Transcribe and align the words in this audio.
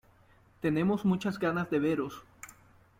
Tenemos 0.61 1.05
muchas 1.05 1.37
ganas 1.37 1.69
de 1.69 1.77
veros. 1.77 2.23